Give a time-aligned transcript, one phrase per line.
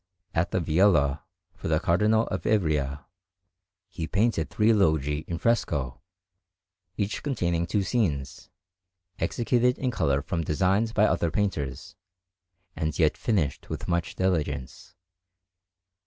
[0.33, 1.23] At the Viola,
[1.53, 3.05] for the Cardinal of Ivrea,
[3.87, 6.01] he painted three loggie in fresco,
[6.97, 8.49] each containing two scenes,
[9.19, 11.95] executed in colour from designs by other painters,
[12.75, 14.95] and yet finished with much diligence.